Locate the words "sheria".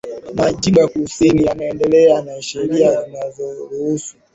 2.41-3.03